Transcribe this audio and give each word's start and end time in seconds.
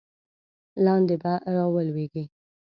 لاندې 0.85 1.15
به 1.23 1.33
را 1.55 1.65
ولویږې. 1.73 2.23